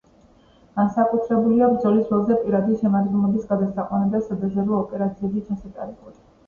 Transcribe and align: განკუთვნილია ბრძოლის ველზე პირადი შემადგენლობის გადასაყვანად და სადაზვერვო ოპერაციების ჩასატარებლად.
განკუთვნილია 0.79 1.67
ბრძოლის 1.75 2.09
ველზე 2.15 2.39
პირადი 2.47 2.81
შემადგენლობის 2.81 3.47
გადასაყვანად 3.53 4.19
და 4.19 4.27
სადაზვერვო 4.33 4.85
ოპერაციების 4.85 5.51
ჩასატარებლად. 5.53 6.23